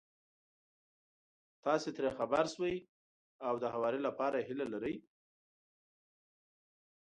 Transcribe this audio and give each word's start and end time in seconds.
تاسې 1.65 1.89
ترې 1.97 2.09
خبر 2.17 2.45
شوي 2.53 2.75
او 3.47 3.53
د 3.63 3.65
هواري 3.73 3.99
لپاره 4.07 4.35
يې 4.37 4.45
هيله 4.49 4.65
لرئ. 4.73 4.95